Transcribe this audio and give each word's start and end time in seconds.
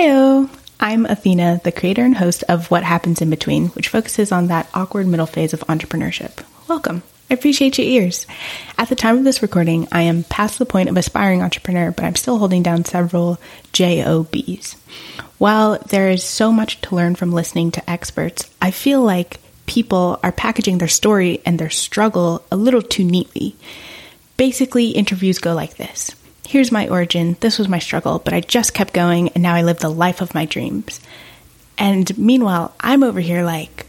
Heyo! 0.00 0.48
I'm 0.80 1.04
Athena, 1.04 1.60
the 1.62 1.70
creator 1.70 2.02
and 2.02 2.16
host 2.16 2.42
of 2.48 2.70
What 2.70 2.82
Happens 2.82 3.20
in 3.20 3.28
Between, 3.28 3.66
which 3.68 3.88
focuses 3.88 4.32
on 4.32 4.46
that 4.46 4.66
awkward 4.72 5.06
middle 5.06 5.26
phase 5.26 5.52
of 5.52 5.60
entrepreneurship. 5.68 6.42
Welcome. 6.68 7.02
I 7.30 7.34
appreciate 7.34 7.76
your 7.76 7.86
ears. 7.86 8.26
At 8.78 8.88
the 8.88 8.94
time 8.94 9.18
of 9.18 9.24
this 9.24 9.42
recording, 9.42 9.88
I 9.92 10.00
am 10.00 10.24
past 10.24 10.58
the 10.58 10.64
point 10.64 10.88
of 10.88 10.96
aspiring 10.96 11.42
entrepreneur, 11.42 11.90
but 11.90 12.06
I'm 12.06 12.14
still 12.14 12.38
holding 12.38 12.62
down 12.62 12.86
several 12.86 13.38
JOBs. 13.74 14.72
While 15.36 15.78
there 15.90 16.08
is 16.08 16.24
so 16.24 16.50
much 16.50 16.80
to 16.80 16.94
learn 16.94 17.14
from 17.14 17.32
listening 17.32 17.70
to 17.72 17.90
experts, 17.90 18.50
I 18.62 18.70
feel 18.70 19.02
like 19.02 19.38
people 19.66 20.18
are 20.22 20.32
packaging 20.32 20.78
their 20.78 20.88
story 20.88 21.42
and 21.44 21.58
their 21.58 21.68
struggle 21.68 22.42
a 22.50 22.56
little 22.56 22.80
too 22.80 23.04
neatly. 23.04 23.54
Basically, 24.38 24.92
interviews 24.92 25.40
go 25.40 25.52
like 25.52 25.76
this 25.76 26.16
Here's 26.50 26.72
my 26.72 26.88
origin, 26.88 27.36
this 27.38 27.60
was 27.60 27.68
my 27.68 27.78
struggle, 27.78 28.18
but 28.18 28.34
I 28.34 28.40
just 28.40 28.74
kept 28.74 28.92
going, 28.92 29.28
and 29.28 29.42
now 29.44 29.54
I 29.54 29.62
live 29.62 29.78
the 29.78 29.88
life 29.88 30.20
of 30.20 30.34
my 30.34 30.46
dreams. 30.46 30.98
And 31.78 32.18
meanwhile, 32.18 32.74
I'm 32.80 33.04
over 33.04 33.20
here 33.20 33.44
like, 33.44 33.86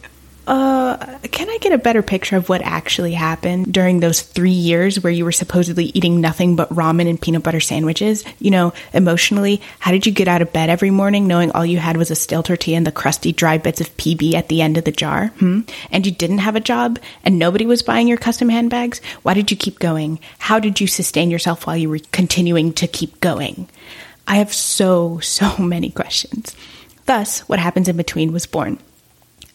uh, 0.47 0.97
can 1.23 1.49
I 1.49 1.57
get 1.59 1.71
a 1.71 1.77
better 1.77 2.01
picture 2.01 2.35
of 2.35 2.49
what 2.49 2.61
actually 2.61 3.13
happened 3.13 3.71
during 3.71 3.99
those 3.99 4.21
three 4.21 4.49
years 4.49 5.01
where 5.01 5.13
you 5.13 5.23
were 5.23 5.31
supposedly 5.31 5.85
eating 5.93 6.19
nothing 6.19 6.55
but 6.55 6.69
ramen 6.69 7.07
and 7.07 7.21
peanut 7.21 7.43
butter 7.43 7.59
sandwiches? 7.59 8.23
You 8.39 8.51
know, 8.51 8.73
emotionally, 8.93 9.61
how 9.79 9.91
did 9.91 10.05
you 10.05 10.11
get 10.11 10.27
out 10.27 10.41
of 10.41 10.51
bed 10.51 10.69
every 10.69 10.89
morning 10.89 11.27
knowing 11.27 11.51
all 11.51 11.65
you 11.65 11.77
had 11.77 11.95
was 11.95 12.11
a 12.11 12.15
stale 12.15 12.43
tortilla 12.43 12.77
and 12.77 12.87
the 12.87 12.91
crusty, 12.91 13.31
dry 13.31 13.57
bits 13.59 13.81
of 13.81 13.95
PB 13.97 14.33
at 14.33 14.47
the 14.47 14.61
end 14.61 14.77
of 14.77 14.85
the 14.85 14.91
jar? 14.91 15.27
Hmm? 15.27 15.61
And 15.91 16.05
you 16.05 16.11
didn't 16.11 16.39
have 16.39 16.55
a 16.55 16.59
job 16.59 16.99
and 17.23 17.37
nobody 17.37 17.65
was 17.65 17.83
buying 17.83 18.07
your 18.07 18.17
custom 18.17 18.49
handbags? 18.49 18.99
Why 19.21 19.35
did 19.35 19.51
you 19.51 19.57
keep 19.57 19.79
going? 19.79 20.19
How 20.39 20.59
did 20.59 20.81
you 20.81 20.87
sustain 20.87 21.29
yourself 21.29 21.67
while 21.67 21.77
you 21.77 21.89
were 21.89 21.99
continuing 22.11 22.73
to 22.73 22.87
keep 22.87 23.19
going? 23.21 23.69
I 24.27 24.37
have 24.37 24.53
so, 24.53 25.19
so 25.23 25.55
many 25.57 25.91
questions. 25.91 26.55
Thus, 27.05 27.41
what 27.41 27.59
happens 27.59 27.87
in 27.87 27.97
between 27.97 28.31
was 28.33 28.45
born. 28.45 28.79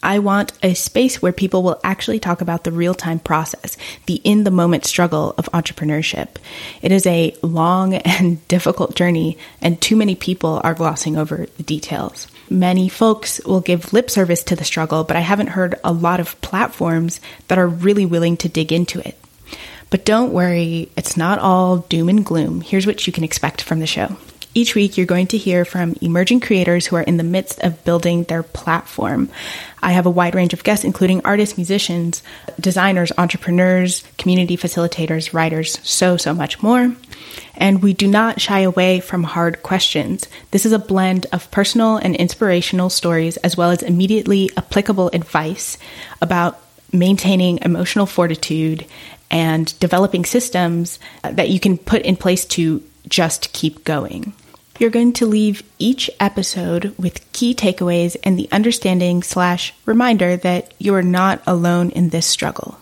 I 0.07 0.21
want 0.21 0.53
a 0.63 0.75
space 0.75 1.21
where 1.21 1.33
people 1.33 1.65
will 1.65 1.81
actually 1.83 2.21
talk 2.21 2.41
about 2.41 2.63
the 2.63 2.71
real 2.71 2.95
time 2.95 3.19
process, 3.19 3.77
the 4.07 4.21
in 4.23 4.45
the 4.45 4.53
moment 4.53 4.85
struggle 4.85 5.35
of 5.37 5.51
entrepreneurship. 5.53 6.37
It 6.81 6.93
is 6.93 7.05
a 7.09 7.35
long 7.43 7.95
and 7.95 8.47
difficult 8.47 8.95
journey, 8.95 9.37
and 9.61 9.81
too 9.81 9.97
many 9.97 10.15
people 10.15 10.61
are 10.63 10.75
glossing 10.75 11.17
over 11.17 11.47
the 11.57 11.65
details. 11.65 12.29
Many 12.49 12.89
folks 12.89 13.41
will 13.45 13.61
give 13.61 13.93
lip 13.93 14.09
service 14.09 14.45
to 14.45 14.55
the 14.55 14.63
struggle, 14.63 15.03
but 15.03 15.17
I 15.17 15.21
haven't 15.21 15.49
heard 15.49 15.75
a 15.83 15.93
lot 15.93 16.21
of 16.21 16.41
platforms 16.41 17.21
that 17.49 17.59
are 17.59 17.67
really 17.67 18.07
willing 18.07 18.37
to 18.37 18.49
dig 18.49 18.71
into 18.71 19.01
it. 19.01 19.19
But 19.91 20.05
don't 20.05 20.33
worry, 20.33 20.89
it's 20.97 21.17
not 21.17 21.41
all 21.41 21.79
doom 21.79 22.09
and 22.09 22.25
gloom. 22.25 22.61
Here's 22.61 22.87
what 22.87 23.09
you 23.09 23.13
can 23.13 23.25
expect 23.25 23.61
from 23.61 23.81
the 23.81 23.89
show. 23.89 24.17
Each 24.57 24.75
week, 24.75 24.97
you're 24.97 25.05
going 25.05 25.27
to 25.27 25.37
hear 25.37 25.67
from 25.67 25.97
emerging 26.01 26.41
creators 26.41 26.87
who 26.87 26.97
are 26.97 27.03
in 27.03 27.19
the 27.19 27.23
midst 27.23 27.61
of 27.63 27.85
building 27.85 28.25
their 28.25 28.43
platform. 28.43 29.29
I 29.83 29.93
have 29.93 30.07
a 30.07 30.11
wide 30.11 30.35
range 30.35 30.55
of 30.55 30.65
guests, 30.65 30.83
including 30.83 31.21
artists, 31.27 31.59
musicians, 31.59 32.23
designers, 32.59 33.13
entrepreneurs, 33.19 34.03
community 34.17 34.57
facilitators, 34.57 35.35
writers, 35.35 35.79
so, 35.87 36.17
so 36.17 36.33
much 36.33 36.63
more. 36.63 36.97
And 37.55 37.83
we 37.83 37.93
do 37.93 38.07
not 38.07 38.41
shy 38.41 38.61
away 38.61 39.01
from 39.01 39.25
hard 39.25 39.63
questions. 39.63 40.27
This 40.53 40.65
is 40.65 40.73
a 40.73 40.79
blend 40.79 41.27
of 41.35 41.51
personal 41.51 41.99
and 41.99 42.17
inspirational 42.17 42.89
stories, 42.89 43.37
as 43.37 43.59
well 43.59 43.73
as 43.73 43.83
immediately 43.83 44.49
applicable 44.57 45.11
advice 45.13 45.77
about 46.23 46.59
maintaining 46.95 47.59
emotional 47.59 48.07
fortitude 48.07 48.87
and 49.31 49.79
developing 49.81 50.25
systems 50.25 50.99
that 51.23 51.51
you 51.51 51.61
can 51.61 51.77
put 51.77 52.01
in 52.01 52.17
place 52.17 52.47
to 52.47 52.83
just 53.07 53.53
keep 53.53 53.85
going. 53.85 54.33
You're 54.79 54.91
going 54.91 55.15
to 55.15 55.27
leave 55.27 55.63
each 55.79 56.11
episode 56.21 56.95
with 56.99 57.31
key 57.33 57.55
takeaways 57.55 58.17
and 58.23 58.39
the 58.39 58.49
understanding 58.53 59.23
slash 59.23 59.73
reminder 59.87 60.37
that 60.37 60.75
you 60.79 60.95
are 60.95 61.03
not 61.03 61.43
alone 61.47 61.91
in 61.91 62.11
this 62.11 62.27
struggle. 62.27 62.79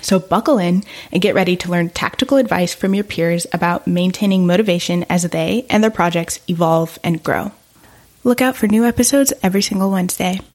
So 0.00 0.18
buckle 0.18 0.58
in 0.58 0.84
and 1.12 1.22
get 1.22 1.34
ready 1.34 1.56
to 1.56 1.70
learn 1.70 1.90
tactical 1.90 2.38
advice 2.38 2.74
from 2.74 2.94
your 2.94 3.04
peers 3.04 3.46
about 3.52 3.86
maintaining 3.86 4.46
motivation 4.46 5.04
as 5.04 5.22
they 5.24 5.66
and 5.68 5.82
their 5.82 5.90
projects 5.90 6.40
evolve 6.48 6.98
and 7.02 7.22
grow. 7.22 7.52
Look 8.22 8.40
out 8.40 8.56
for 8.56 8.66
new 8.66 8.84
episodes 8.84 9.32
every 9.42 9.62
single 9.62 9.90
Wednesday. 9.90 10.40